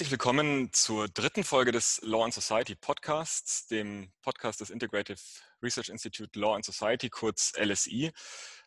[0.00, 5.18] Herzlich willkommen zur dritten Folge des Law and Society Podcasts, dem Podcast des Integrative
[5.62, 8.10] Research Institute Law and Society, kurz LSI.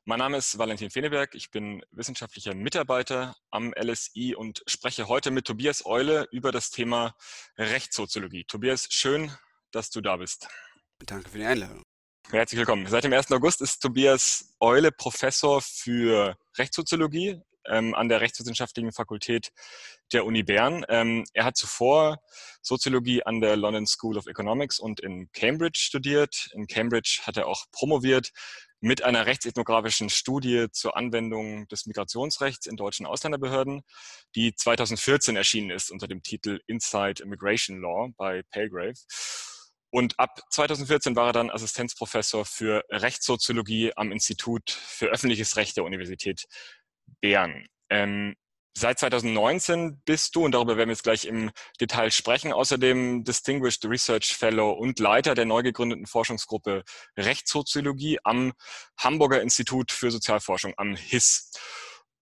[0.05, 5.45] Mein Name ist Valentin Feneberg, ich bin wissenschaftlicher Mitarbeiter am LSI und spreche heute mit
[5.45, 7.15] Tobias Eule über das Thema
[7.57, 8.43] Rechtssoziologie.
[8.43, 9.35] Tobias, schön,
[9.71, 10.47] dass du da bist.
[10.99, 11.81] Danke für die Einladung.
[12.29, 12.85] Herzlich willkommen.
[12.85, 13.31] Seit dem 1.
[13.31, 19.51] August ist Tobias Eule Professor für Rechtssoziologie ähm, an der Rechtswissenschaftlichen Fakultät
[20.11, 20.85] der Uni Bern.
[20.89, 22.19] Ähm, er hat zuvor
[22.61, 26.49] Soziologie an der London School of Economics und in Cambridge studiert.
[26.53, 28.31] In Cambridge hat er auch promoviert
[28.83, 33.83] mit einer rechtsethnografischen Studie zur Anwendung des Migrationsrechts in deutschen Ausländerbehörden,
[34.35, 38.95] die 2014 erschienen ist unter dem Titel Inside Immigration Law bei Palgrave.
[39.89, 45.85] Und ab 2014 war er dann Assistenzprofessor für Rechtssoziologie am Institut für öffentliches Recht der
[45.85, 46.45] Universität
[47.21, 47.65] Bern.
[47.89, 48.35] Ähm,
[48.75, 53.85] seit 2019 bist du, und darüber werden wir jetzt gleich im Detail sprechen, außerdem Distinguished
[53.85, 56.83] Research Fellow und Leiter der neu gegründeten Forschungsgruppe
[57.17, 58.53] Rechtssoziologie am
[58.97, 61.51] Hamburger Institut für Sozialforschung, am HIS.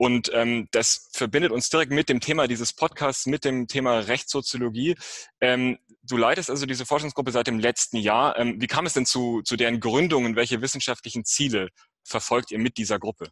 [0.00, 4.96] Und ähm, das verbindet uns direkt mit dem Thema dieses Podcasts, mit dem Thema Rechtssoziologie.
[5.42, 8.38] Ähm, du leitest also diese Forschungsgruppe seit dem letzten Jahr.
[8.38, 11.68] Ähm, wie kam es denn zu, zu deren Gründung und welche wissenschaftlichen Ziele
[12.02, 13.30] verfolgt ihr mit dieser Gruppe?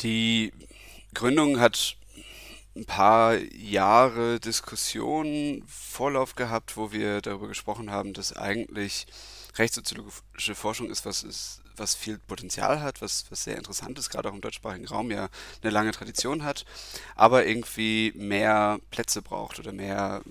[0.00, 0.52] Die
[1.14, 1.96] Gründung hat
[2.76, 9.06] ein paar Jahre Diskussion Vorlauf gehabt, wo wir darüber gesprochen haben, dass eigentlich
[9.56, 14.28] rechtssoziologische Forschung ist, was ist, was viel Potenzial hat, was, was sehr interessant ist, gerade
[14.28, 15.30] auch im deutschsprachigen Raum ja
[15.62, 16.66] eine lange Tradition hat,
[17.14, 20.22] aber irgendwie mehr Plätze braucht oder mehr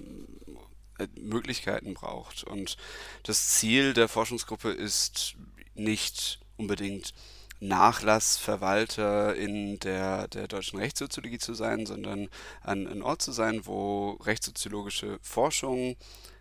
[0.99, 2.43] äh, Möglichkeiten braucht.
[2.43, 2.77] Und
[3.23, 5.36] das Ziel der Forschungsgruppe ist
[5.73, 7.13] nicht unbedingt
[7.59, 12.30] Nachlassverwalter in der, der deutschen Rechtssoziologie zu sein, sondern
[12.61, 15.95] an ein Ort zu sein, wo rechtssoziologische Forschung,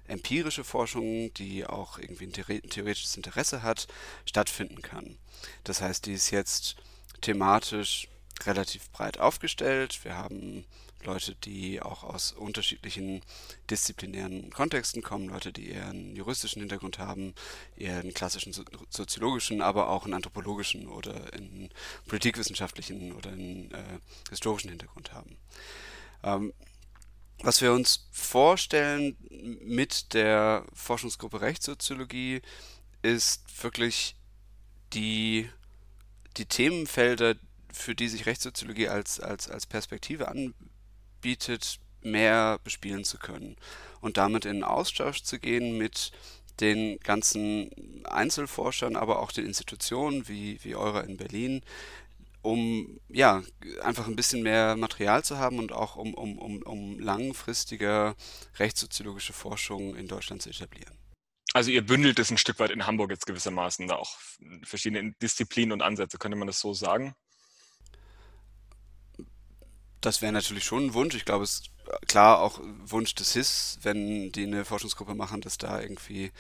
[0.07, 3.87] empirische Forschung, die auch irgendwie ein theoretisches Interesse hat,
[4.27, 5.17] stattfinden kann.
[5.63, 6.77] Das heißt, die ist jetzt
[7.21, 8.09] thematisch
[8.45, 10.01] relativ breit aufgestellt.
[10.03, 10.65] Wir haben
[11.05, 13.23] Leute, die auch aus unterschiedlichen
[13.71, 17.35] disziplinären Kontexten kommen, Leute, die eher einen juristischen Hintergrund haben,
[17.77, 18.53] eher einen klassischen
[18.91, 21.71] soziologischen, aber auch einen anthropologischen oder einen
[22.07, 23.99] politikwissenschaftlichen oder einen äh,
[24.31, 25.37] historischen Hintergrund haben.
[26.23, 26.53] Ähm,
[27.43, 29.17] was wir uns vorstellen
[29.61, 32.41] mit der Forschungsgruppe Rechtssoziologie
[33.03, 34.17] ist wirklich
[34.95, 35.51] die,
[36.37, 37.35] die Themenfelder,
[37.71, 40.55] für die sich Rechtssoziologie als, als, als Perspektive an,
[41.25, 43.57] bietet, mehr bespielen zu können
[44.03, 46.13] und damit in Austausch zu gehen mit
[46.61, 51.63] den ganzen Einzelforschern, aber auch den Institutionen wie, wie eurer in Berlin,
[52.43, 53.43] um ja
[53.83, 58.15] einfach ein bisschen mehr Material zu haben und auch um, um, um, um langfristiger
[58.59, 60.97] rechtssoziologische Forschung in Deutschland zu etablieren.
[61.55, 64.19] Also ihr bündelt es ein Stück weit in Hamburg jetzt gewissermaßen, da auch
[64.63, 67.15] verschiedene Disziplinen und Ansätze, könnte man das so sagen?
[70.05, 71.15] Das wäre natürlich schon ein Wunsch.
[71.15, 71.71] Ich glaube, es ist
[72.07, 76.31] klar auch Wunsch des HIS, wenn die eine Forschungsgruppe machen, dass da irgendwie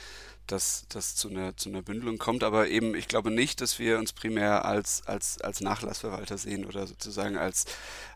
[0.47, 2.45] das, das zu, einer, zu einer Bündelung kommt.
[2.45, 6.87] Aber eben, ich glaube nicht, dass wir uns primär als, als, als Nachlassverwalter sehen oder
[6.87, 7.65] sozusagen als,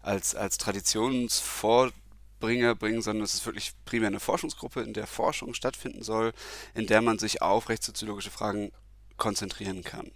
[0.02, 6.02] als, als Traditionsvorbringer bringen, sondern es ist wirklich primär eine Forschungsgruppe, in der Forschung stattfinden
[6.02, 6.34] soll,
[6.74, 8.70] in der man sich auf rechtssoziologische Fragen
[9.16, 10.10] konzentrieren kann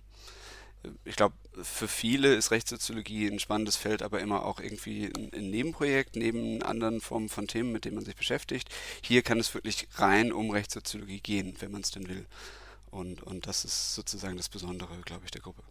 [1.05, 6.17] ich glaube, für viele ist Rechtssoziologie ein spannendes Feld, aber immer auch irgendwie ein, Nebenprojekt,
[6.17, 8.69] neben anderen Formen von Themen, mit denen man sich beschäftigt.
[9.03, 12.27] Hier kann es wirklich rein um Rechtssoziologie gehen, wenn man es denn will.
[12.91, 15.63] Und, und das ist sozusagen das Besondere, glaube ich, der Gruppe.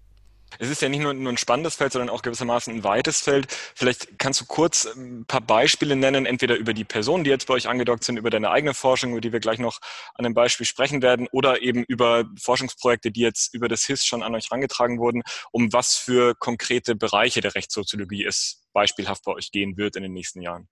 [0.59, 3.47] Es ist ja nicht nur, nur ein spannendes Feld, sondern auch gewissermaßen ein weites Feld.
[3.75, 7.53] Vielleicht kannst du kurz ein paar Beispiele nennen, entweder über die Personen, die jetzt bei
[7.53, 9.79] euch angedockt sind, über deine eigene Forschung, über die wir gleich noch
[10.15, 14.23] an einem Beispiel sprechen werden, oder eben über Forschungsprojekte, die jetzt über das HIS schon
[14.23, 15.21] an euch herangetragen wurden,
[15.51, 20.13] um was für konkrete Bereiche der Rechtssoziologie es beispielhaft bei euch gehen wird in den
[20.13, 20.67] nächsten Jahren.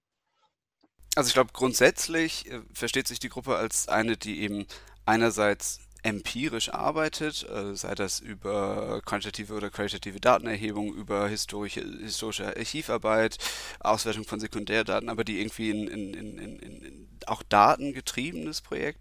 [1.15, 4.67] Also ich glaube, grundsätzlich äh, versteht sich die Gruppe als eine, die eben
[5.05, 13.37] einerseits empirisch arbeitet, äh, sei das über quantitative oder qualitative Datenerhebung, über historische, historische Archivarbeit,
[13.79, 18.99] Auswertung von Sekundärdaten, aber die irgendwie in, in, in, in auch datengetriebenes Projekt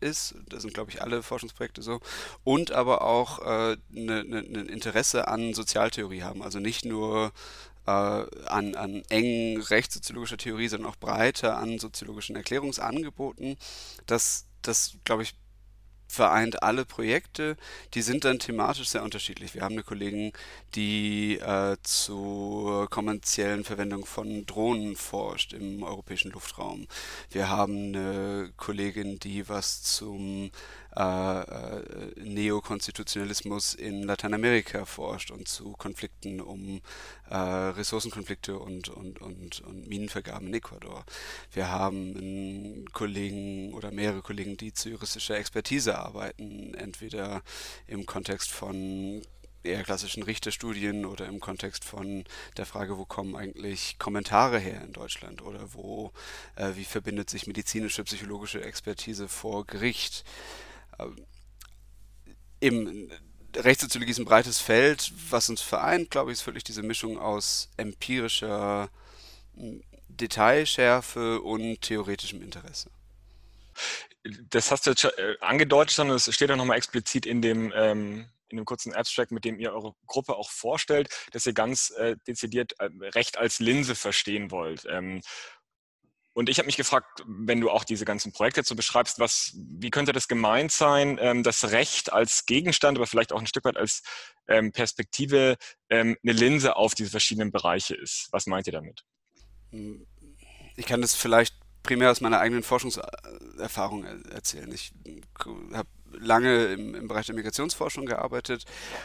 [0.00, 2.00] ist, das sind glaube ich alle Forschungsprojekte so,
[2.42, 7.32] und aber auch ein äh, ne, ne, ne Interesse an Sozialtheorie haben, also nicht nur
[7.86, 13.56] äh, an, an engen rechtssoziologischer Theorie, sondern auch breiter an soziologischen Erklärungsangeboten.
[14.06, 15.34] Das, das glaube ich,
[16.10, 17.56] vereint alle Projekte,
[17.94, 19.54] die sind dann thematisch sehr unterschiedlich.
[19.54, 20.32] Wir haben eine Kollegin,
[20.74, 26.88] die äh, zur kommerziellen Verwendung von Drohnen forscht im europäischen Luftraum.
[27.30, 30.50] Wir haben eine Kollegin, die was zum
[30.96, 31.84] äh, äh,
[32.16, 36.80] Neokonstitutionalismus in Lateinamerika forscht und zu Konflikten um
[37.28, 41.04] äh, Ressourcenkonflikte und, und, und, und Minenvergaben in Ecuador.
[41.52, 47.42] Wir haben einen Kollegen oder mehrere Kollegen, die zu juristischer Expertise arbeiten, entweder
[47.86, 49.22] im Kontext von
[49.62, 52.24] eher klassischen Richterstudien oder im Kontext von
[52.56, 56.12] der Frage, wo kommen eigentlich Kommentare her in Deutschland oder wo,
[56.56, 60.24] äh, wie verbindet sich medizinische, psychologische Expertise vor Gericht.
[61.00, 61.26] Ähm,
[62.60, 63.10] Im
[63.56, 67.70] Rechtssoziologie ist ein breites Feld, was uns vereint, glaube ich, ist wirklich diese Mischung aus
[67.76, 68.90] empirischer
[69.54, 72.90] hm, Detailschärfe und theoretischem Interesse.
[74.50, 77.72] Das hast du jetzt schon äh, angedeutet, sondern es steht auch nochmal explizit in dem,
[77.74, 81.90] ähm, in dem kurzen Abstract, mit dem ihr eure Gruppe auch vorstellt, dass ihr ganz
[81.96, 84.84] äh, dezidiert äh, Recht als Linse verstehen wollt.
[84.90, 85.22] Ähm,
[86.32, 89.90] und ich habe mich gefragt, wenn du auch diese ganzen Projekte so beschreibst, was, wie
[89.90, 93.76] könnte das gemeint sein, ähm, das Recht als Gegenstand, aber vielleicht auch ein Stück weit
[93.76, 94.02] als
[94.48, 95.56] ähm, Perspektive
[95.88, 98.28] ähm, eine Linse auf diese verschiedenen Bereiche ist?
[98.30, 99.04] Was meint ihr damit?
[100.76, 104.70] Ich kann das vielleicht primär aus meiner eigenen Forschungserfahrung erzählen.
[104.72, 104.92] Ich
[105.72, 105.88] habe
[106.18, 108.64] lange im, im, Bereich der Migrationsforschung gearbeitet.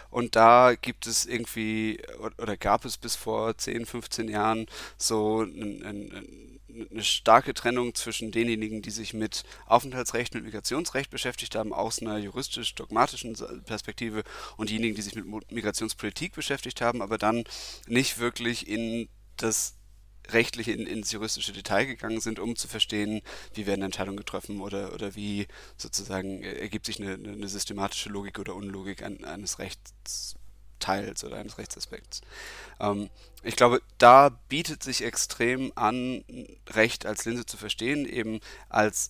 [0.10, 2.02] Und da gibt es irgendwie
[2.38, 4.68] oder gab es bis vor 10, 15 Jahren
[4.98, 6.60] so ein, ein,
[6.92, 12.18] eine starke Trennung zwischen denjenigen, die sich mit Aufenthaltsrecht und Migrationsrecht beschäftigt haben, aus einer
[12.18, 13.36] juristisch-dogmatischen
[13.66, 14.24] Perspektive
[14.58, 17.46] und diejenigen, die sich mit Migrationspolitik beschäftigt haben, aber dann
[17.88, 19.08] nicht wirklich in
[19.38, 19.76] das
[20.32, 23.22] rechtliche, in, ins juristische Detail gegangen sind, um zu verstehen,
[23.54, 28.56] wie werden Entscheidungen getroffen oder, oder wie sozusagen ergibt sich eine, eine systematische Logik oder
[28.56, 30.36] Unlogik eines Rechts
[30.80, 32.22] Teils oder eines Rechtsaspekts.
[32.80, 33.10] Ähm,
[33.44, 36.24] ich glaube, da bietet sich extrem an,
[36.70, 38.40] Recht als Linse zu verstehen, eben
[38.70, 39.10] als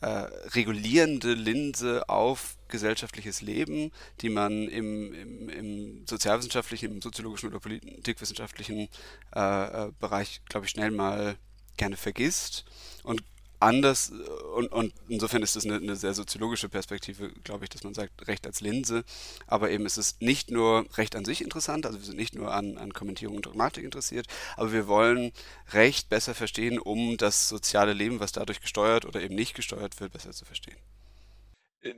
[0.00, 0.08] äh,
[0.54, 8.88] regulierende Linse auf gesellschaftliches Leben, die man im, im, im sozialwissenschaftlichen, im soziologischen oder politikwissenschaftlichen
[9.34, 11.36] äh, äh Bereich, glaube ich, schnell mal
[11.76, 12.64] gerne vergisst.
[13.02, 13.22] Und
[13.60, 14.12] anders
[14.54, 18.26] und, und insofern ist das eine, eine, sehr soziologische Perspektive, glaube ich, dass man sagt,
[18.26, 19.04] Recht als Linse,
[19.46, 22.52] aber eben ist es nicht nur Recht an sich interessant, also wir sind nicht nur
[22.52, 24.26] an, an Kommentierung und Dogmatik interessiert,
[24.56, 25.32] aber wir wollen
[25.72, 30.12] Recht besser verstehen, um das soziale Leben, was dadurch gesteuert oder eben nicht gesteuert wird,
[30.12, 30.76] besser zu verstehen.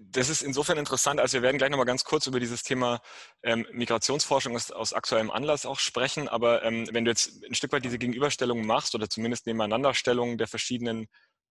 [0.02, 3.00] Das ist insofern interessant, als wir werden gleich nochmal ganz kurz über dieses Thema
[3.42, 6.28] ähm, Migrationsforschung aus, aus, aktuellem Anlass auch sprechen.
[6.28, 10.48] Aber ähm, wenn du jetzt ein Stück weit diese Gegenüberstellung machst oder zumindest Nebeneinanderstellung der
[10.48, 11.08] verschiedenen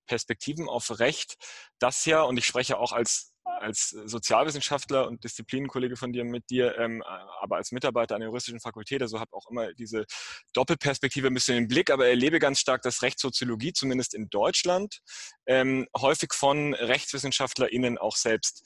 [0.08, 1.36] Perspektiven auf Recht,
[1.80, 6.78] das ja, und ich spreche auch als, als Sozialwissenschaftler und Disziplinenkollege von dir mit dir,
[6.78, 7.04] ähm,
[7.42, 10.06] aber als Mitarbeiter an der juristischen Fakultät, also habe auch immer diese
[10.54, 15.00] Doppelperspektive ein bisschen im Blick, aber erlebe ganz stark, dass Rechtssoziologie, zumindest in Deutschland,
[15.46, 18.64] ähm, häufig von RechtswissenschaftlerInnen auch selbst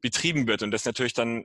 [0.00, 1.44] betrieben wird und das natürlich dann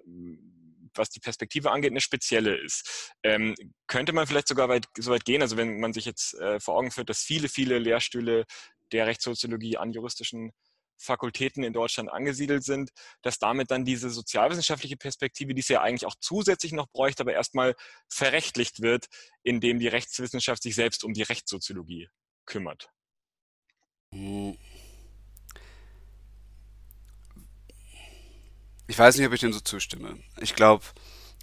[0.95, 3.13] was die Perspektive angeht, eine spezielle ist.
[3.23, 3.55] Ähm,
[3.87, 6.75] könnte man vielleicht sogar weit, so weit gehen, also wenn man sich jetzt äh, vor
[6.75, 8.45] Augen führt, dass viele, viele Lehrstühle
[8.91, 10.51] der Rechtssoziologie an juristischen
[10.99, 16.05] Fakultäten in Deutschland angesiedelt sind, dass damit dann diese sozialwissenschaftliche Perspektive, die es ja eigentlich
[16.05, 17.75] auch zusätzlich noch bräuchte, aber erstmal
[18.09, 19.07] verrechtlicht wird,
[19.41, 22.09] indem die Rechtswissenschaft sich selbst um die Rechtssoziologie
[22.45, 22.89] kümmert.
[28.87, 30.19] Ich weiß nicht, ob ich dem so zustimme.
[30.41, 30.83] Ich glaube,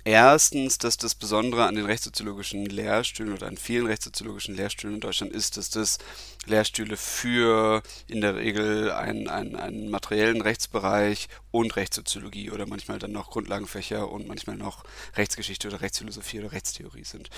[0.07, 5.33] Erstens, dass das Besondere an den rechtssoziologischen Lehrstühlen oder an vielen rechtssoziologischen Lehrstühlen in Deutschland
[5.33, 5.99] ist, dass das
[6.45, 13.11] Lehrstühle für in der Regel einen, einen, einen materiellen Rechtsbereich und Rechtssoziologie oder manchmal dann
[13.11, 14.85] noch Grundlagenfächer und manchmal noch
[15.17, 17.29] Rechtsgeschichte oder Rechtsphilosophie oder Rechtstheorie sind.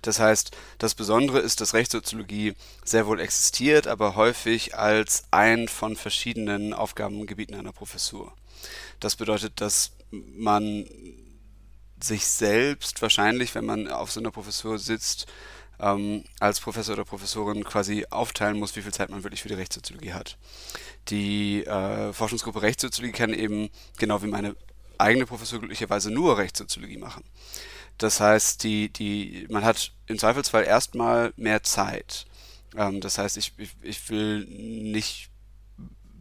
[0.00, 2.54] Das heißt, das Besondere ist, dass Rechtssoziologie
[2.86, 8.32] sehr wohl existiert, aber häufig als ein von verschiedenen Aufgabengebieten einer Professur.
[8.98, 10.86] Das bedeutet, dass man
[12.02, 15.26] sich selbst wahrscheinlich, wenn man auf so einer Professur sitzt,
[15.80, 19.54] ähm, als Professor oder Professorin quasi aufteilen muss, wie viel Zeit man wirklich für die
[19.54, 20.38] Rechtssoziologie hat.
[21.08, 24.56] Die äh, Forschungsgruppe Rechtssoziologie kann eben, genau wie meine
[24.98, 27.24] eigene Professur glücklicherweise nur Rechtssoziologie machen.
[27.98, 32.26] Das heißt, die, die, man hat im Zweifelsfall erstmal mehr Zeit.
[32.76, 35.30] Ähm, das heißt, ich, ich, ich will nicht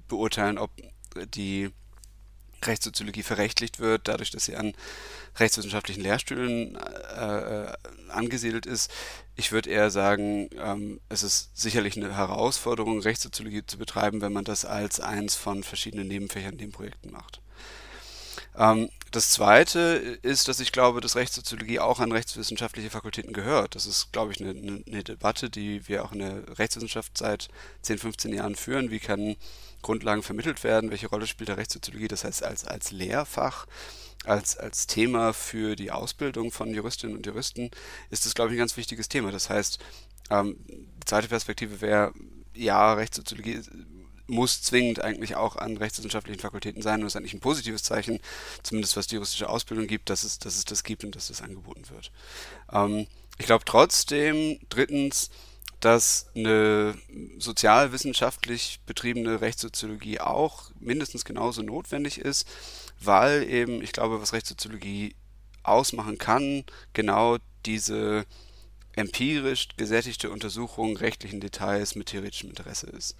[0.07, 0.71] beurteilen, ob
[1.33, 1.69] die
[2.67, 4.73] Rechtssoziologie verrechtlicht wird, dadurch, dass sie an
[5.37, 6.77] rechtswissenschaftlichen Lehrstühlen
[7.17, 7.73] äh, äh,
[8.09, 8.91] angesiedelt ist.
[9.35, 14.43] Ich würde eher sagen, ähm, es ist sicherlich eine Herausforderung, Rechtssoziologie zu betreiben, wenn man
[14.43, 17.41] das als eins von verschiedenen Nebenfächern in den Projekten macht.
[18.57, 23.75] Ähm, das Zweite ist, dass ich glaube, dass Rechtssoziologie auch an rechtswissenschaftliche Fakultäten gehört.
[23.75, 27.49] Das ist, glaube ich, eine, eine, Debatte, die wir auch in der Rechtswissenschaft seit
[27.83, 28.89] 10, 15 Jahren führen.
[28.89, 29.35] Wie kann
[29.83, 30.89] Grundlagen vermittelt werden?
[30.89, 32.07] Welche Rolle spielt der Rechtssoziologie?
[32.07, 33.67] Das heißt, als, als Lehrfach,
[34.25, 37.69] als, als Thema für die Ausbildung von Juristinnen und Juristen
[38.09, 39.31] ist das, glaube ich, ein ganz wichtiges Thema.
[39.31, 39.77] Das heißt,
[40.31, 42.13] ähm, die zweite Perspektive wäre,
[42.55, 43.61] ja, Rechtssoziologie
[44.27, 48.19] muss zwingend eigentlich auch an rechtswissenschaftlichen Fakultäten sein und ist eigentlich ein positives Zeichen,
[48.63, 51.41] zumindest was die juristische Ausbildung gibt, dass es, dass es das gibt und dass das
[51.41, 52.11] angeboten wird.
[52.71, 55.29] Ähm, ich glaube trotzdem, drittens,
[55.79, 56.95] dass eine
[57.39, 62.47] sozialwissenschaftlich betriebene Rechtssoziologie auch mindestens genauso notwendig ist,
[63.01, 65.15] weil eben, ich glaube, was Rechtssoziologie
[65.63, 66.63] ausmachen kann,
[66.93, 68.25] genau diese
[68.95, 73.15] empirisch gesättigte Untersuchung rechtlichen Details mit theoretischem Interesse ist.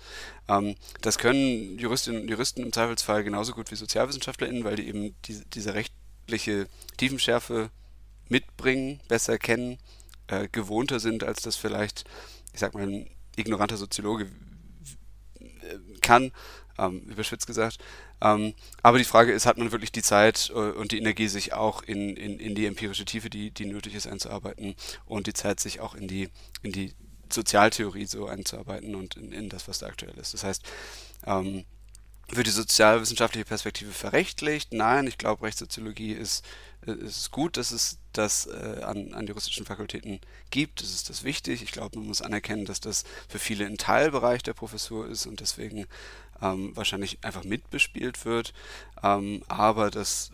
[0.47, 5.15] Ähm, das können Juristinnen und Juristen im Zweifelsfall genauso gut wie SozialwissenschaftlerInnen, weil die eben
[5.25, 7.69] die, diese rechtliche Tiefenschärfe
[8.29, 9.79] mitbringen, besser kennen,
[10.27, 12.05] äh, gewohnter sind, als das vielleicht,
[12.53, 14.27] ich sag mal, ein ignoranter Soziologe
[16.01, 16.31] kann,
[16.77, 17.77] ähm, überspitzt gesagt.
[18.23, 21.53] Ähm, aber die Frage ist, hat man wirklich die Zeit äh, und die Energie, sich
[21.53, 24.75] auch in, in, in die empirische Tiefe, die, die nötig ist, einzuarbeiten
[25.05, 26.29] und die Zeit, sich auch in die,
[26.61, 26.93] in die
[27.29, 30.33] Sozialtheorie so einzuarbeiten und in, in das, was da aktuell ist.
[30.33, 30.63] Das heißt,
[31.25, 31.65] ähm,
[32.29, 34.73] wird die sozialwissenschaftliche Perspektive verrechtlicht?
[34.73, 36.45] Nein, ich glaube, Rechtssoziologie ist,
[36.87, 40.81] äh, ist gut, dass es das äh, an, an juristischen Fakultäten gibt.
[40.81, 41.61] Das ist das wichtig.
[41.61, 45.41] Ich glaube, man muss anerkennen, dass das für viele ein Teilbereich der Professur ist und
[45.41, 45.85] deswegen
[46.43, 48.53] ähm, wahrscheinlich einfach mitbespielt wird,
[49.01, 50.31] ähm, aber dass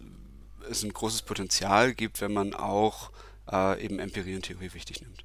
[0.69, 3.11] es ein großes Potenzial gibt, wenn man auch
[3.51, 5.23] äh, eben Empirie und Theorie wichtig nimmt.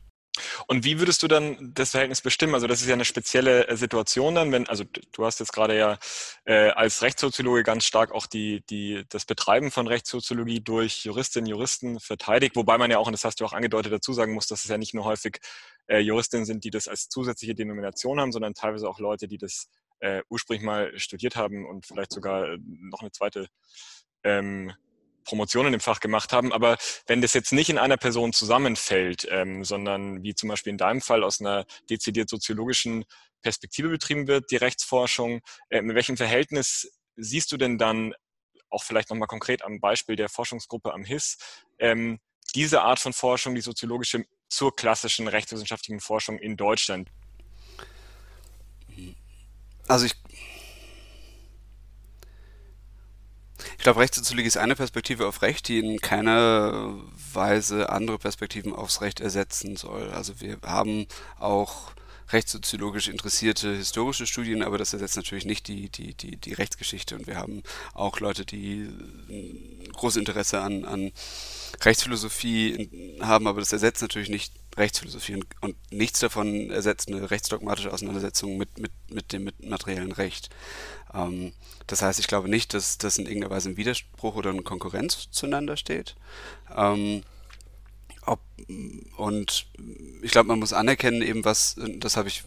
[0.67, 2.55] Und wie würdest du dann das Verhältnis bestimmen?
[2.55, 5.79] Also das ist ja eine spezielle äh, Situation dann, wenn, also du hast jetzt gerade
[5.79, 5.99] ja
[6.45, 11.51] äh, als Rechtssoziologe ganz stark auch die, die, das Betreiben von Rechtssoziologie durch Juristinnen und
[11.51, 14.49] Juristen verteidigt, wobei man ja auch, und das hast du auch angedeutet, dazu sagen muss,
[14.49, 15.39] dass es ja nicht nur häufig
[15.87, 19.69] äh, Juristinnen sind, die das als zusätzliche Denomination haben, sondern teilweise auch Leute, die das
[20.05, 23.49] äh, ursprünglich mal studiert haben und vielleicht sogar äh, noch eine zweite
[24.23, 24.71] ähm,
[25.25, 26.53] Promotion in dem Fach gemacht haben.
[26.53, 30.79] Aber wenn das jetzt nicht in einer Person zusammenfällt, ähm, sondern wie zum Beispiel in
[30.79, 33.07] deinem Fall aus einer dezidiert soziologischen
[33.41, 38.15] Perspektive betrieben wird, die Rechtsforschung, äh, in welchem Verhältnis siehst du denn dann,
[38.69, 41.39] auch vielleicht nochmal konkret am Beispiel der Forschungsgruppe am HIS,
[41.79, 42.19] ähm,
[42.55, 47.09] diese Art von Forschung, die soziologische, zur klassischen rechtswissenschaftlichen Forschung in Deutschland?
[49.89, 50.15] Also ich
[53.77, 56.95] Ich glaube, Rechtssoziologie ist eine Perspektive auf Recht, die in keiner
[57.35, 60.11] Weise andere Perspektiven aufs Recht ersetzen soll.
[60.11, 61.07] Also wir haben
[61.39, 61.93] auch
[62.31, 67.15] rechtssoziologisch interessierte historische Studien, aber das ersetzt natürlich nicht die, die, die, die Rechtsgeschichte.
[67.15, 67.63] Und wir haben
[67.93, 68.89] auch Leute, die
[69.29, 71.13] ein großes Interesse an, an
[71.83, 77.93] Rechtsphilosophie haben, aber das ersetzt natürlich nicht Rechtsphilosophie und, und nichts davon ersetzt eine rechtsdogmatische
[77.93, 80.51] Auseinandersetzung mit, mit, mit dem mit materiellen Recht.
[81.13, 81.53] Ähm,
[81.87, 85.29] das heißt, ich glaube nicht, dass das in irgendeiner Weise im Widerspruch oder in Konkurrenz
[85.31, 86.17] zueinander steht.
[86.75, 87.23] Ähm,
[88.27, 88.41] ob,
[89.17, 89.67] und
[90.23, 92.43] ich glaube, man muss anerkennen, eben was, das habe ich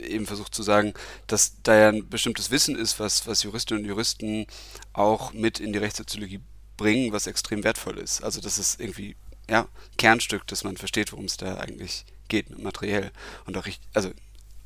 [0.00, 0.94] eben versucht zu sagen,
[1.26, 4.46] dass da ja ein bestimmtes Wissen ist, was, was Juristinnen und Juristen
[4.92, 6.40] auch mit in die Rechtssoziologie
[6.76, 8.22] bringen, was extrem wertvoll ist.
[8.22, 9.16] Also das ist irgendwie
[9.50, 9.68] ja,
[9.98, 13.10] Kernstück, dass man versteht, worum es da eigentlich geht materiell.
[13.46, 14.10] Und auch ich, also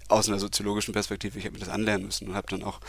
[0.09, 2.81] aus einer soziologischen Perspektive, ich habe mir das anlernen müssen und habe dann auch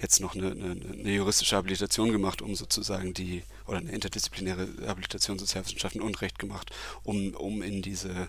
[0.00, 5.38] jetzt noch eine, eine, eine, juristische Habilitation gemacht, um sozusagen die, oder eine interdisziplinäre Habilitation
[5.38, 6.70] Sozialwissenschaften und Recht gemacht,
[7.04, 8.28] um, um in diese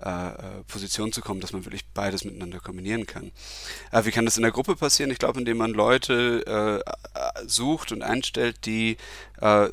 [0.00, 3.32] äh, äh, Position zu kommen, dass man wirklich beides miteinander kombinieren kann.
[3.90, 5.10] Äh, wie kann das in der Gruppe passieren?
[5.10, 8.98] Ich glaube, indem man Leute äh, sucht und einstellt, die
[9.40, 9.68] äh,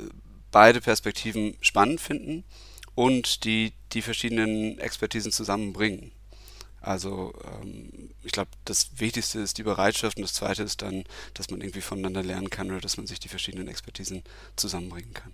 [0.52, 2.46] beide Perspektiven spannend finden
[2.96, 6.12] und die die verschiedenen Expertisen zusammenbringen.
[6.82, 11.50] Also ähm, ich glaube, das Wichtigste ist die Bereitschaft und das Zweite ist dann, dass
[11.50, 14.24] man irgendwie voneinander lernen kann oder dass man sich die verschiedenen Expertisen
[14.56, 15.34] zusammenbringen kann.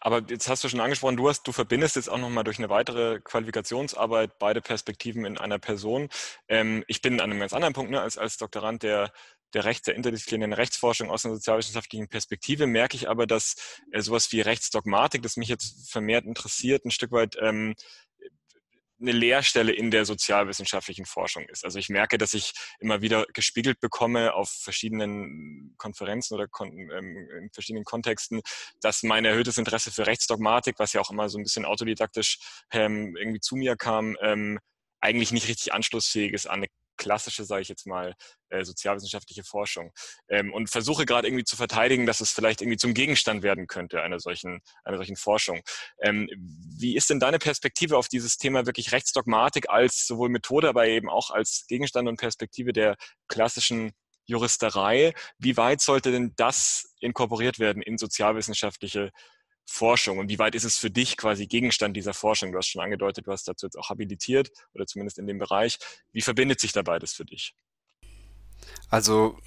[0.00, 2.70] Aber jetzt hast du schon angesprochen, du hast, du verbindest jetzt auch nochmal durch eine
[2.70, 6.08] weitere Qualifikationsarbeit beide Perspektiven in einer Person.
[6.48, 9.12] Ähm, ich bin an einem ganz anderen Punkt, ne, als, als Doktorand der,
[9.54, 13.54] der Rechts, der interdisziplinären Rechtsforschung aus einer sozialwissenschaftlichen Perspektive, merke ich aber, dass
[13.92, 17.74] äh, sowas wie Rechtsdogmatik, das mich jetzt vermehrt interessiert, ein Stück weit ähm,
[19.00, 21.64] eine Leerstelle in der sozialwissenschaftlichen Forschung ist.
[21.64, 27.28] Also ich merke, dass ich immer wieder gespiegelt bekomme auf verschiedenen Konferenzen oder kon ähm,
[27.38, 28.40] in verschiedenen Kontexten,
[28.80, 32.38] dass mein erhöhtes Interesse für Rechtsdogmatik, was ja auch immer so ein bisschen autodidaktisch
[32.72, 34.58] ähm, irgendwie zu mir kam, ähm,
[35.00, 36.66] eigentlich nicht richtig anschlussfähig ist an eine
[36.98, 38.14] klassische, sage ich jetzt mal,
[38.50, 39.92] äh, sozialwissenschaftliche Forschung
[40.28, 44.02] ähm, und versuche gerade irgendwie zu verteidigen, dass es vielleicht irgendwie zum Gegenstand werden könnte
[44.02, 45.62] einer solchen, einer solchen Forschung.
[46.02, 46.28] Ähm,
[46.78, 51.08] wie ist denn deine Perspektive auf dieses Thema wirklich Rechtsdogmatik als sowohl Methode, aber eben
[51.08, 52.96] auch als Gegenstand und Perspektive der
[53.28, 53.92] klassischen
[54.26, 55.14] Juristerei?
[55.38, 59.28] Wie weit sollte denn das inkorporiert werden in sozialwissenschaftliche Forschung
[60.18, 62.52] und wie weit ist es für dich quasi Gegenstand dieser Forschung?
[62.52, 65.78] Du hast schon angedeutet, du hast dazu jetzt auch habilitiert oder zumindest in dem Bereich.
[66.12, 67.54] Wie verbindet sich da beides für dich?
[68.88, 69.38] Also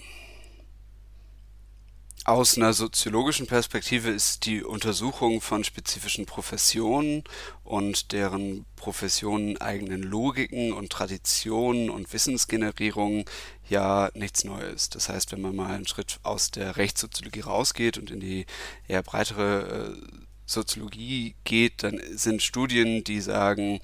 [2.32, 7.26] aus einer soziologischen Perspektive ist die Untersuchung von spezifischen Professionen
[7.66, 13.26] und deren Professionen eigenen Logiken und Traditionen und Wissensgenerierung
[13.68, 14.90] ja nichts Neues.
[14.90, 18.46] Das heißt, wenn man mal einen Schritt aus der Rechtssoziologie rausgeht und in die
[18.88, 23.82] eher breitere äh, Soziologie geht, dann sind Studien, die sagen,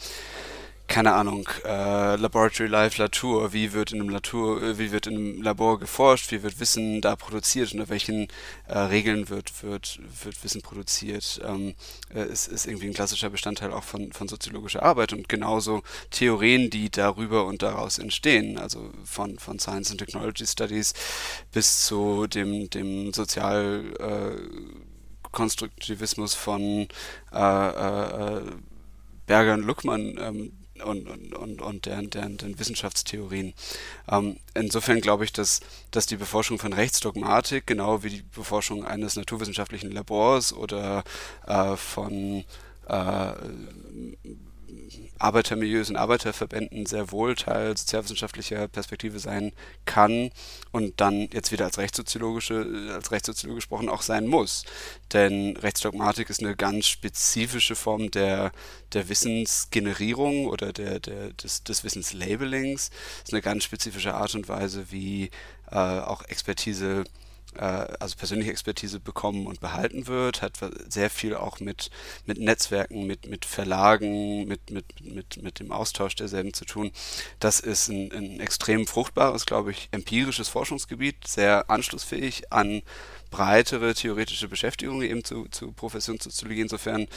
[0.87, 5.15] keine Ahnung, äh, Laboratory Life Latour, wie wird in einem Latour, äh, wie wird in
[5.15, 8.27] einem Labor geforscht, wie wird Wissen da produziert, unter welchen
[8.67, 11.75] äh, Regeln wird, wird, wird Wissen produziert, ähm,
[12.13, 16.69] äh, ist, ist irgendwie ein klassischer Bestandteil auch von, von soziologischer Arbeit und genauso Theorien,
[16.69, 20.93] die darüber und daraus entstehen, also von, von Science and Technology Studies
[21.51, 24.77] bis zu dem, dem Sozial äh,
[25.31, 26.87] Konstruktivismus von
[27.33, 28.41] äh, äh,
[29.27, 33.53] Berger und Luckmann ähm, und, und, und, deren, deren, deren Wissenschaftstheorien.
[34.09, 35.59] Ähm, insofern glaube ich, dass,
[35.91, 41.03] dass die Beforschung von Rechtsdogmatik, genau wie die Beforschung eines naturwissenschaftlichen Labors oder
[41.45, 42.43] äh, von
[42.87, 43.31] äh,
[45.19, 49.51] Arbeitermilieus und Arbeiterverbänden sehr wohl Teil sozialwissenschaftlicher Perspektive sein
[49.85, 50.31] kann
[50.71, 54.63] und dann jetzt wieder als rechtssoziologische, als Rechtssoziologe gesprochen auch sein muss.
[55.13, 58.51] Denn Rechtsdogmatik ist eine ganz spezifische Form der,
[58.93, 62.89] der Wissensgenerierung oder der, der, des, des Wissenslabelings.
[63.23, 65.29] ist eine ganz spezifische Art und Weise, wie
[65.71, 67.26] äh, auch Expertise äh,
[67.59, 70.57] also persönliche Expertise bekommen und behalten wird, hat
[70.89, 71.89] sehr viel auch mit,
[72.25, 76.91] mit Netzwerken, mit, mit Verlagen, mit, mit, mit, mit dem Austausch derselben zu tun.
[77.39, 82.81] Das ist ein, ein extrem fruchtbares, glaube ich, empirisches Forschungsgebiet, sehr anschlussfähig an
[83.29, 86.61] breitere theoretische Beschäftigung eben zu, zu Professionssoziologie.
[86.61, 87.07] Insofern,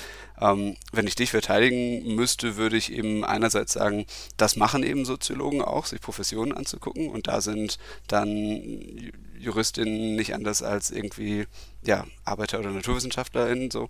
[0.40, 5.62] ähm, wenn ich dich verteidigen müsste, würde ich eben einerseits sagen, das machen eben Soziologen
[5.62, 11.46] auch, sich Professionen anzugucken und da sind dann Juristinnen nicht anders als irgendwie
[11.82, 13.88] ja, Arbeiter- oder NaturwissenschaftlerInnen so.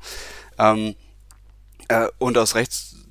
[0.59, 0.95] Ähm,
[1.89, 2.55] äh, und aus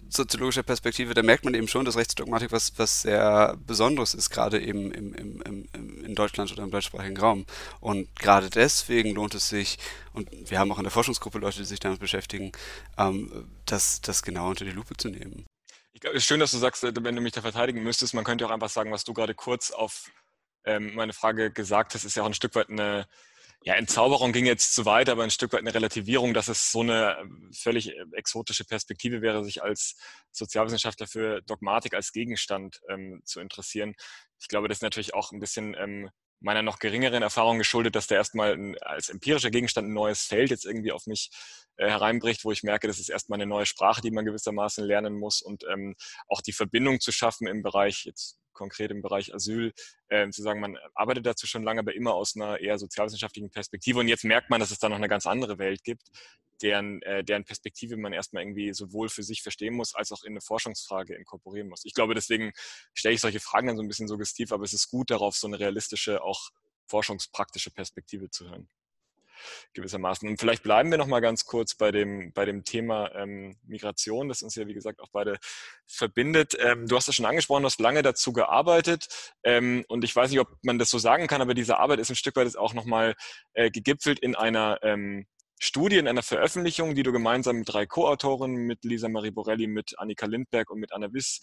[0.09, 4.59] rechtssoziologischer Perspektive, da merkt man eben schon, dass Rechtsdogmatik was, was sehr Besonderes ist, gerade
[4.59, 7.45] eben im, im, im, in Deutschland oder im deutschsprachigen Raum.
[7.79, 9.77] Und gerade deswegen lohnt es sich,
[10.13, 12.51] und wir haben auch in der Forschungsgruppe Leute, die sich damit beschäftigen,
[12.97, 15.45] ähm, das, das genau unter die Lupe zu nehmen.
[15.93, 18.23] Ich glaube, es ist schön, dass du sagst, wenn du mich da verteidigen müsstest, man
[18.23, 20.09] könnte auch einfach sagen, was du gerade kurz auf
[20.65, 23.07] ähm, meine Frage gesagt hast, ist ja auch ein Stück weit eine,
[23.63, 26.79] ja, Entzauberung ging jetzt zu weit, aber ein Stück weit eine Relativierung, dass es so
[26.79, 29.97] eine ähm, völlig äh, exotische Perspektive wäre, sich als
[30.31, 33.95] Sozialwissenschaftler für Dogmatik als Gegenstand ähm, zu interessieren.
[34.39, 38.07] Ich glaube, das ist natürlich auch ein bisschen ähm, meiner noch geringeren Erfahrung geschuldet, dass
[38.07, 41.29] der erstmal ein, als empirischer Gegenstand ein neues Feld jetzt irgendwie auf mich
[41.75, 45.19] äh, hereinbricht, wo ich merke, das ist erstmal eine neue Sprache, die man gewissermaßen lernen
[45.19, 45.95] muss und ähm,
[46.29, 49.73] auch die Verbindung zu schaffen im Bereich jetzt konkret im Bereich Asyl,
[50.09, 53.99] äh, zu sagen, man arbeitet dazu schon lange, aber immer aus einer eher sozialwissenschaftlichen Perspektive.
[53.99, 56.09] Und jetzt merkt man, dass es da noch eine ganz andere Welt gibt,
[56.61, 60.33] deren, äh, deren Perspektive man erstmal irgendwie sowohl für sich verstehen muss, als auch in
[60.33, 61.85] eine Forschungsfrage inkorporieren muss.
[61.85, 62.51] Ich glaube, deswegen
[62.93, 65.47] stelle ich solche Fragen dann so ein bisschen suggestiv, aber es ist gut darauf, so
[65.47, 66.49] eine realistische, auch
[66.85, 68.67] forschungspraktische Perspektive zu hören
[69.73, 70.27] gewissermaßen.
[70.27, 74.29] Und vielleicht bleiben wir noch mal ganz kurz bei dem, bei dem Thema ähm, Migration,
[74.29, 75.37] das uns ja, wie gesagt, auch beide
[75.85, 76.55] verbindet.
[76.59, 80.29] Ähm, du hast es schon angesprochen, du hast lange dazu gearbeitet ähm, und ich weiß
[80.31, 82.73] nicht, ob man das so sagen kann, aber diese Arbeit ist ein Stück weit auch
[82.73, 83.15] noch mal
[83.53, 85.27] äh, gegipfelt in einer ähm,
[85.59, 89.99] Studie, in einer Veröffentlichung, die du gemeinsam mit drei Co-Autoren, mit Lisa Marie Borelli, mit
[89.99, 91.41] Annika Lindberg und mit Anna Wiss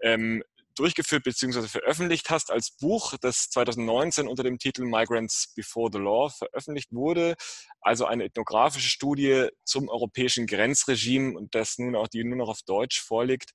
[0.00, 0.42] ähm,
[0.74, 1.68] durchgeführt bzw.
[1.68, 7.34] veröffentlicht hast als Buch, das 2019 unter dem Titel Migrants Before the Law veröffentlicht wurde.
[7.80, 12.62] Also eine ethnografische Studie zum europäischen Grenzregime und das nun auch, die nur noch auf
[12.62, 13.50] Deutsch vorliegt,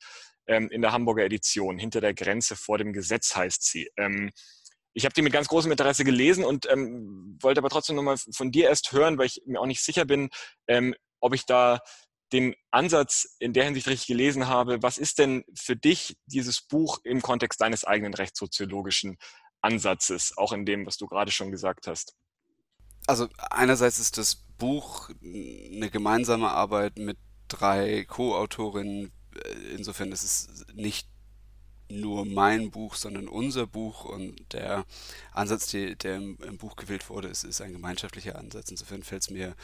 [0.47, 1.77] ähm, in der Hamburger Edition.
[1.77, 3.89] Hinter der Grenze vor dem Gesetz heißt sie.
[3.97, 4.31] Ähm,
[4.93, 8.51] ich habe die mit ganz großem Interesse gelesen und ähm, wollte aber trotzdem nochmal von
[8.51, 10.29] dir erst hören, weil ich mir auch nicht sicher bin,
[10.67, 11.79] ähm, ob ich da
[12.31, 16.99] den Ansatz in der Hinsicht richtig gelesen habe, was ist denn für dich dieses Buch
[17.03, 19.17] im Kontext deines eigenen rechtssoziologischen
[19.61, 22.15] Ansatzes, auch in dem, was du gerade schon gesagt hast?
[23.07, 29.11] Also einerseits ist das Buch eine gemeinsame Arbeit mit drei Co-Autorinnen.
[29.75, 31.09] Insofern ist es nicht
[31.89, 34.85] nur mein Buch, sondern unser Buch und der
[35.31, 38.69] Ansatz, die, der im, im, Buch gewählt wurde, ist, ist ein gemeinschaftlicher Ansatz.
[38.69, 39.55] Insofern fällt es mir,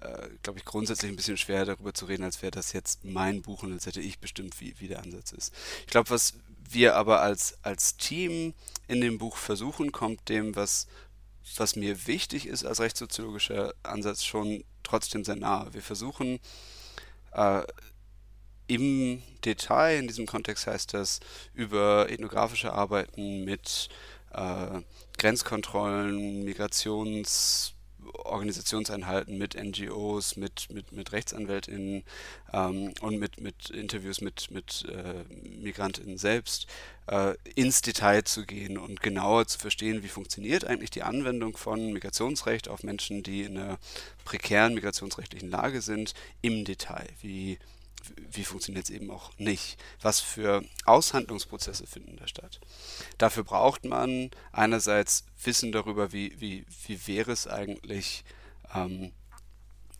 [0.00, 3.42] äh, glaube ich, grundsätzlich ein bisschen schwer darüber zu reden, als wäre das jetzt mein
[3.42, 5.54] Buch und als hätte ich bestimmt, wie, wie der Ansatz ist.
[5.80, 6.34] Ich glaube, was
[6.70, 8.54] wir aber als, als Team
[8.88, 10.86] in dem Buch versuchen, kommt dem, was,
[11.56, 15.72] was mir wichtig ist als rechtssoziologischer Ansatz, schon trotzdem sehr nahe.
[15.72, 16.40] Wir versuchen
[17.32, 17.62] äh,
[18.68, 21.20] im Detail, in diesem Kontext heißt das,
[21.54, 23.88] über ethnografische Arbeiten mit
[24.32, 24.80] äh,
[25.16, 32.04] Grenzkontrollen, Migrationsorganisationseinheiten, mit NGOs, mit, mit, mit RechtsanwältInnen
[32.52, 35.24] ähm, und mit, mit Interviews mit, mit äh,
[35.60, 36.66] MigrantInnen selbst
[37.06, 41.90] äh, ins Detail zu gehen und genauer zu verstehen, wie funktioniert eigentlich die Anwendung von
[41.92, 43.78] Migrationsrecht auf Menschen, die in einer
[44.24, 47.08] prekären migrationsrechtlichen Lage sind, im Detail.
[47.22, 47.58] Wie
[48.30, 49.78] wie funktioniert es eben auch nicht?
[50.00, 52.60] Was für Aushandlungsprozesse finden da statt?
[53.18, 58.24] Dafür braucht man einerseits Wissen darüber, wie, wie, wie wäre es eigentlich
[58.74, 59.12] ähm,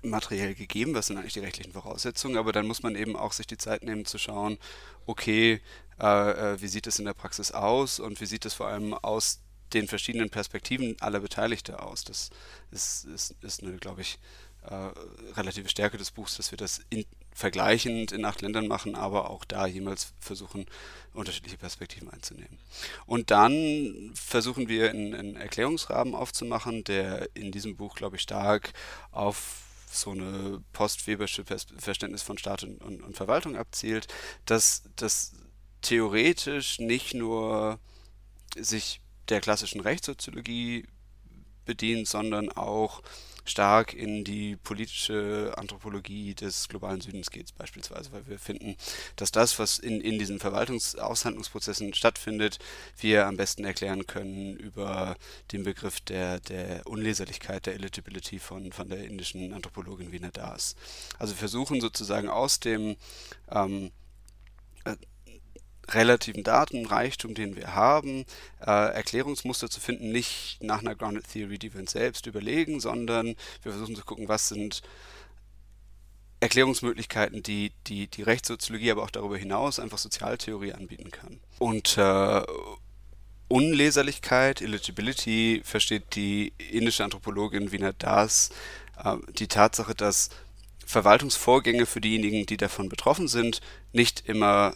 [0.03, 3.47] materiell gegeben, was sind eigentlich die rechtlichen Voraussetzungen, aber dann muss man eben auch sich
[3.47, 4.59] die Zeit nehmen zu schauen,
[5.07, 5.61] okay,
[6.01, 8.95] äh, äh wie sieht es in der Praxis aus und wie sieht es vor allem
[8.95, 9.41] aus
[9.73, 12.05] den verschiedenen Perspektiven aller Beteiligten aus.
[12.05, 12.31] Das
[12.71, 14.19] ist, ist, ist eine, glaube ich,
[14.63, 14.91] äh,
[15.37, 17.05] relative Stärke des Buchs, dass wir das in,
[17.39, 20.67] vergleichend in acht Ländern machen, aber auch da jemals versuchen,
[21.15, 22.59] unterschiedliche Perspektiven einzunehmen.
[23.07, 28.73] Und dann versuchen wir einen, Erklärungsrahmen aufzumachen, der in diesem Buch, glaube ich, stark
[29.13, 34.09] auf so eine postwebersche Verständnis von Staat und, und, und Verwaltung abzielt,
[34.45, 35.35] dass das
[35.81, 37.79] theoretisch nicht nur
[38.57, 40.87] sich der klassischen Rechtssoziologie
[41.65, 43.01] bedient, sondern auch
[43.49, 48.77] stark in die politische Anthropologie des globalen Südens geht, beispielsweise, weil wir finden,
[49.17, 52.59] dass das, was in, in diesen Verwaltungsaushandlungsprozessen stattfindet,
[52.99, 55.17] wir am besten erklären können über
[55.53, 60.77] den Begriff der, der Unleserlichkeit, der Eligibility von, von der indischen Anthropologin Wiener Das.
[61.19, 62.97] Also versuchen sozusagen aus dem
[63.51, 63.91] ähm,
[64.85, 64.97] äh,
[65.89, 68.25] relativen Datenreichtum, den wir haben,
[68.61, 73.35] äh, Erklärungsmuster zu finden, nicht nach einer Grounded Theory, die wir uns selbst überlegen, sondern
[73.63, 74.83] wir versuchen zu gucken, was sind
[76.41, 81.41] Erklärungsmöglichkeiten, die, die die Rechtssoziologie, aber auch darüber hinaus einfach Sozialtheorie anbieten kann.
[81.59, 82.53] Unter äh,
[83.49, 88.51] Unleserlichkeit, Eligibility, versteht die indische Anthropologin Wiener Das
[89.03, 90.29] äh, die Tatsache, dass
[90.87, 93.61] Verwaltungsvorgänge für diejenigen, die davon betroffen sind,
[93.93, 94.75] nicht immer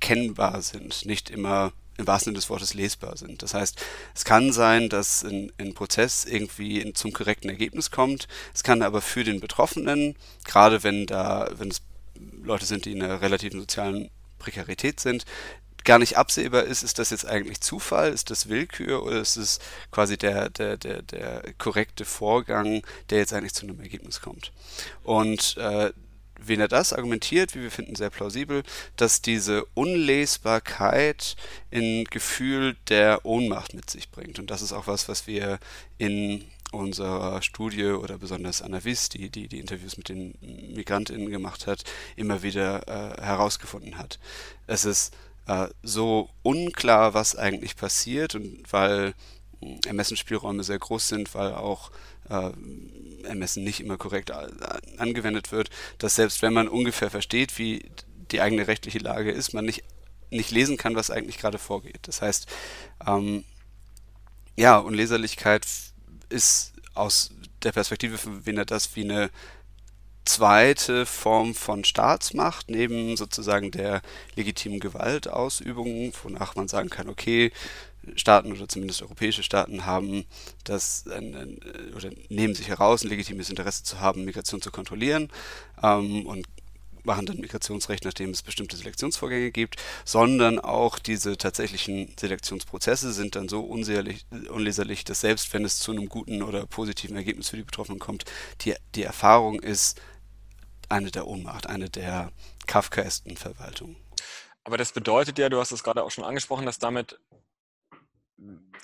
[0.00, 3.42] erkennbar sind, nicht immer im wahrsten Sinne des Wortes lesbar sind.
[3.42, 3.84] Das heißt,
[4.14, 8.28] es kann sein, dass ein, ein Prozess irgendwie in, zum korrekten Ergebnis kommt.
[8.54, 11.82] Es kann aber für den Betroffenen, gerade wenn da, wenn es
[12.42, 15.24] Leute sind, die in einer relativen sozialen Prekarität sind,
[15.84, 19.58] gar nicht absehbar ist, ist das jetzt eigentlich Zufall, ist das Willkür oder ist es
[19.90, 24.52] quasi der, der, der, der korrekte Vorgang, der jetzt eigentlich zu einem Ergebnis kommt.
[25.02, 25.92] Und äh,
[26.38, 28.62] wen er das argumentiert, wie wir finden, sehr plausibel,
[28.96, 31.36] dass diese Unlesbarkeit
[31.72, 34.38] ein Gefühl der Ohnmacht mit sich bringt.
[34.38, 35.58] Und das ist auch was, was wir
[35.98, 40.34] in unserer Studie oder besonders Anna Wiss, die, die die Interviews mit den
[40.74, 41.84] MigrantInnen gemacht hat,
[42.16, 44.18] immer wieder äh, herausgefunden hat.
[44.66, 45.14] Es ist
[45.46, 49.14] äh, so unklar, was eigentlich passiert und weil
[49.86, 51.90] Ermessensspielräume sehr groß sind, weil auch
[52.30, 52.50] äh,
[53.24, 54.30] Ermessen nicht immer korrekt
[54.98, 57.90] angewendet wird, dass selbst wenn man ungefähr versteht, wie
[58.30, 59.84] die eigene rechtliche Lage ist, man nicht,
[60.30, 62.00] nicht lesen kann, was eigentlich gerade vorgeht.
[62.02, 62.46] Das heißt,
[63.06, 63.44] ähm,
[64.56, 65.66] ja, Unleserlichkeit
[66.28, 69.30] ist aus der Perspektive von Wiener das wie eine
[70.24, 74.02] zweite Form von Staatsmacht, neben sozusagen der
[74.34, 77.50] legitimen Gewaltausübung, wonach man sagen kann, okay,
[78.16, 80.24] Staaten oder zumindest europäische Staaten haben
[80.64, 81.58] das ein, ein,
[81.94, 85.30] oder nehmen sich heraus, ein legitimes Interesse zu haben, Migration zu kontrollieren
[85.82, 86.46] ähm, und
[87.04, 93.48] machen dann Migrationsrecht, nachdem es bestimmte Selektionsvorgänge gibt, sondern auch diese tatsächlichen Selektionsprozesse sind dann
[93.48, 97.98] so unleserlich, dass selbst wenn es zu einem guten oder positiven Ergebnis für die Betroffenen
[97.98, 98.24] kommt,
[98.60, 100.00] die, die Erfahrung ist
[100.88, 102.32] eine der Ohnmacht, eine der
[102.66, 103.96] kafkaesten Verwaltungen.
[104.64, 107.18] Aber das bedeutet ja, du hast es gerade auch schon angesprochen, dass damit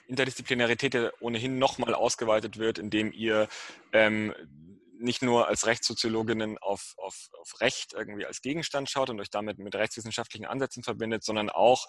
[0.06, 3.48] Interdisziplinarität ja ohnehin nochmal ausgeweitet wird, indem ihr
[3.92, 4.34] ähm,
[4.98, 9.58] nicht nur als Rechtssoziologinnen auf, auf, auf Recht irgendwie als Gegenstand schaut und euch damit
[9.58, 11.86] mit rechtswissenschaftlichen Ansätzen verbindet, sondern auch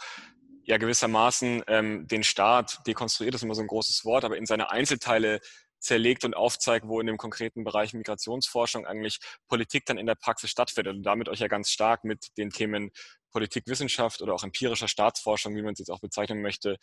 [0.64, 4.46] ja gewissermaßen ähm, den Staat dekonstruiert, das ist immer so ein großes Wort, aber in
[4.46, 5.40] seine Einzelteile
[5.80, 10.50] zerlegt und aufzeigt, wo in dem konkreten Bereich Migrationsforschung eigentlich Politik dann in der Praxis
[10.50, 12.92] stattfindet und damit euch ja ganz stark mit den Themen
[13.32, 16.78] Politikwissenschaft oder auch empirischer Staatsforschung, wie man es jetzt auch bezeichnen möchte,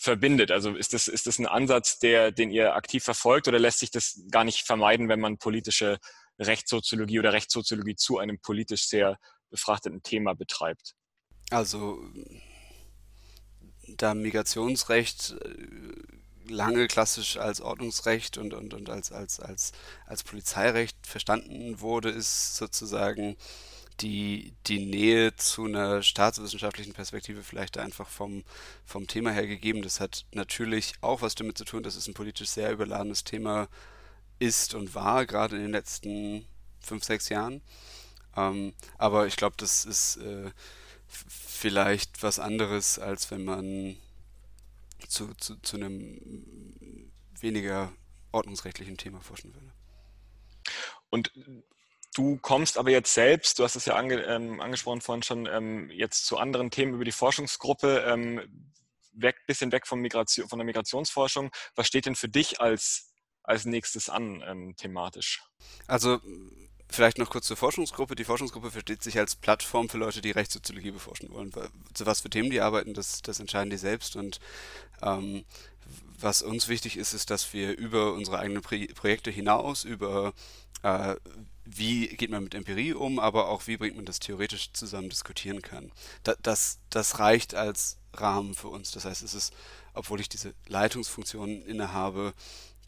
[0.00, 0.50] verbindet.
[0.50, 3.90] Also ist das, ist das ein Ansatz, der, den ihr aktiv verfolgt oder lässt sich
[3.90, 5.98] das gar nicht vermeiden, wenn man politische
[6.38, 9.18] Rechtssoziologie oder Rechtssoziologie zu einem politisch sehr
[9.50, 10.94] befrachteten Thema betreibt?
[11.50, 12.02] Also
[13.88, 19.72] da Migrationsrecht äh, lange klassisch als Ordnungsrecht und, und, und als, als, als,
[20.06, 23.36] als Polizeirecht verstanden wurde, ist sozusagen
[24.00, 28.44] die, die Nähe zu einer staatswissenschaftlichen Perspektive vielleicht einfach vom,
[28.84, 29.82] vom Thema her gegeben.
[29.82, 33.68] Das hat natürlich auch was damit zu tun, dass es ein politisch sehr überladenes Thema
[34.38, 36.46] ist und war, gerade in den letzten
[36.80, 37.60] fünf, sechs Jahren.
[38.36, 40.50] Ähm, aber ich glaube, das ist äh,
[41.06, 43.96] vielleicht was anderes, als wenn man
[45.08, 47.10] zu, zu, zu einem
[47.40, 47.92] weniger
[48.32, 49.72] ordnungsrechtlichen Thema forschen würde.
[51.10, 51.32] Und
[52.20, 55.90] Du kommst aber jetzt selbst, du hast es ja ange, ähm, angesprochen vorhin schon, ähm,
[55.90, 58.42] jetzt zu anderen Themen über die Forschungsgruppe, ähm,
[59.14, 61.50] weg, bisschen weg von, Migration, von der Migrationsforschung.
[61.76, 65.42] Was steht denn für dich als, als nächstes an ähm, thematisch?
[65.86, 66.20] Also
[66.90, 68.16] vielleicht noch kurz zur Forschungsgruppe.
[68.16, 71.50] Die Forschungsgruppe versteht sich als Plattform für Leute, die Rechtssoziologie beforschen wollen.
[71.94, 74.16] Zu was für Themen die arbeiten, das, das entscheiden die selbst.
[74.16, 74.40] Und
[75.00, 75.46] ähm,
[76.18, 80.34] was uns wichtig ist, ist, dass wir über unsere eigenen Projekte hinaus, über
[80.82, 81.16] äh,
[81.76, 85.62] wie geht man mit Empirie um, aber auch wie bringt man das theoretisch zusammen diskutieren
[85.62, 85.92] kann.
[86.22, 88.90] Da, das, das reicht als Rahmen für uns.
[88.90, 89.52] Das heißt, es ist,
[89.94, 92.34] obwohl ich diese Leitungsfunktion innehabe,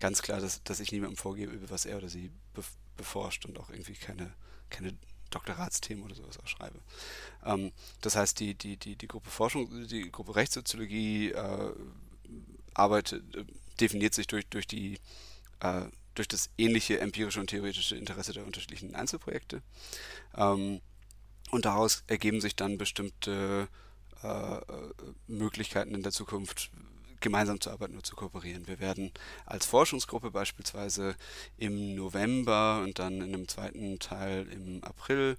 [0.00, 2.30] ganz klar, dass, dass ich niemandem vorgebe, was er oder sie
[2.96, 4.32] beforscht und auch irgendwie keine,
[4.68, 4.96] keine
[5.30, 6.78] Doktoratsthemen oder sowas auch schreibe.
[7.44, 11.72] Ähm, das heißt, die, die, die, die Gruppe Forschung, die Gruppe Rechtssoziologie äh,
[12.74, 13.44] arbeitet, äh,
[13.80, 14.98] definiert sich durch, durch die
[15.60, 19.62] äh, durch das ähnliche empirische und theoretische Interesse der unterschiedlichen Einzelprojekte.
[20.36, 20.80] Ähm,
[21.50, 23.68] und daraus ergeben sich dann bestimmte
[24.22, 24.60] äh,
[25.26, 26.70] Möglichkeiten in der Zukunft,
[27.20, 28.66] gemeinsam zu arbeiten oder zu kooperieren.
[28.66, 29.12] Wir werden
[29.46, 31.14] als Forschungsgruppe beispielsweise
[31.56, 35.36] im November und dann in einem zweiten Teil im April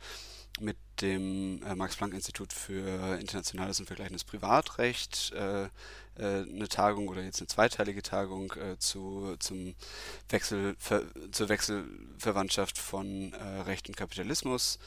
[0.59, 5.69] mit dem äh, Max-Planck-Institut für internationales und vergleichendes Privatrecht äh, äh,
[6.21, 9.75] eine Tagung oder jetzt eine zweiteilige Tagung äh, zu, zum
[10.29, 14.79] Wechsel, ver, zur Wechselverwandtschaft von äh, Recht und Kapitalismus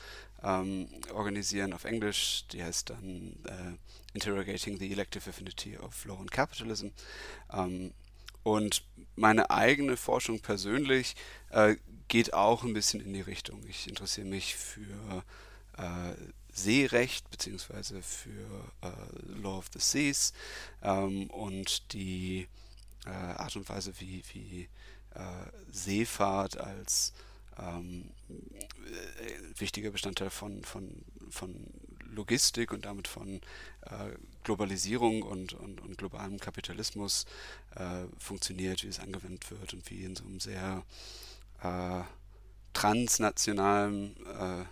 [0.43, 2.45] ähm, organisieren auf Englisch.
[2.53, 6.89] Die heißt dann äh, Interrogating the Elective Affinity of Law and Capitalism.
[7.53, 7.93] Ähm,
[8.43, 8.85] und
[9.17, 11.17] meine eigene Forschung persönlich
[12.07, 13.61] geht auch ein bisschen in die Richtung.
[13.67, 15.25] Ich interessiere mich für
[15.77, 16.15] äh,
[16.57, 18.90] Seerecht beziehungsweise für äh,
[19.42, 20.33] Law of the Seas
[20.83, 22.49] ähm, und die
[23.05, 24.69] äh, Art und Weise, wie, wie
[25.14, 25.21] äh,
[25.71, 27.12] Seefahrt als
[27.59, 31.55] ähm, äh, wichtiger Bestandteil von, von, von
[32.05, 33.42] Logistik und damit von
[33.83, 34.11] äh,
[34.42, 37.27] Globalisierung und, und, und, globalem Kapitalismus
[37.75, 40.85] äh, funktioniert, wie es angewendet wird und wie in so einem sehr
[41.62, 42.03] äh,
[42.73, 44.64] transnationalen äh,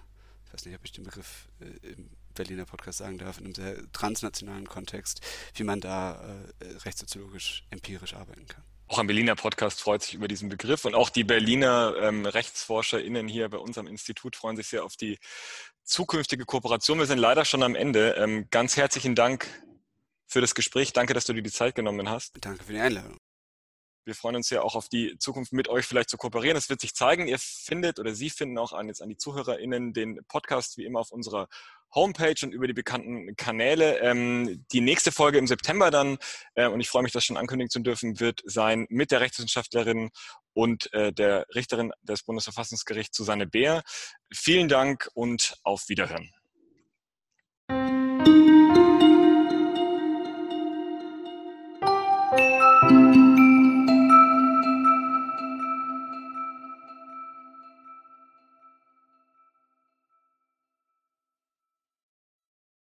[0.54, 3.76] weiß nicht, ob ich den Begriff äh, im Berliner Podcast sagen darf, in einem sehr
[3.92, 5.20] transnationalen Kontext,
[5.54, 8.62] wie man da äh, rechtssoziologisch empirisch arbeiten kann.
[8.86, 13.26] Auch ein Berliner Podcast freut sich über diesen Begriff und auch die Berliner ähm, RechtsforscherInnen
[13.28, 15.18] hier bei unserem Institut freuen sich sehr auf die
[15.82, 16.98] zukünftige Kooperation.
[16.98, 18.14] Wir sind leider schon am Ende.
[18.18, 19.48] Ähm, ganz herzlichen Dank
[20.26, 20.92] für das Gespräch.
[20.92, 22.34] Danke, dass du dir die Zeit genommen hast.
[22.40, 23.18] Danke für die Einladung
[24.04, 26.56] wir freuen uns ja auch auf die Zukunft mit euch vielleicht zu kooperieren.
[26.56, 27.26] Es wird sich zeigen.
[27.26, 31.00] Ihr findet oder Sie finden auch an, jetzt an die ZuhörerInnen den Podcast wie immer
[31.00, 31.48] auf unserer
[31.94, 33.98] Homepage und über die bekannten Kanäle.
[34.00, 36.18] Ähm, die nächste Folge im September dann,
[36.54, 40.10] äh, und ich freue mich, das schon ankündigen zu dürfen, wird sein mit der Rechtswissenschaftlerin
[40.52, 43.82] und äh, der Richterin des Bundesverfassungsgerichts Susanne Beer.
[44.32, 46.30] Vielen Dank und auf Wiederhören.